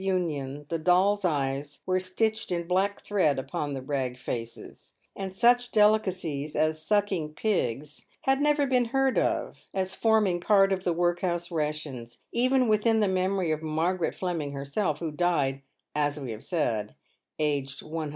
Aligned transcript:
Union 0.01 0.65
the 0.69 0.79
dolls' 0.79 1.23
eyes 1.23 1.81
were 1.85 1.99
stitched 1.99 2.51
in 2.51 2.65
black 2.65 3.01
thread 3.01 3.37
upon 3.37 3.75
the 3.75 3.83
rag 3.83 4.17
faces; 4.17 4.93
and 5.15 5.31
such 5.31 5.69
delicacies 5.69 6.55
as 6.55 6.81
sucking 6.81 7.35
pigs 7.35 8.07
had 8.21 8.41
never 8.41 8.65
been 8.65 8.85
heard 8.85 9.19
of 9.19 9.67
as 9.75 9.93
forming 9.93 10.39
part 10.41 10.73
of 10.73 10.83
the 10.83 10.91
work 10.91 11.19
house 11.19 11.51
rations— 11.51 12.17
even 12.43 12.67
within 12.67 12.99
the 12.99 13.07
memory 13.07 13.51
of 13.51 13.61
Margaret 13.61 14.15
Fleming 14.15 14.53
herself, 14.53 14.97
who 14.97 15.11
died, 15.11 15.61
as 15.93 16.19
we 16.19 16.31
have 16.31 16.43
said, 16.43 16.95
aged 17.37 17.83
103. 17.83 18.09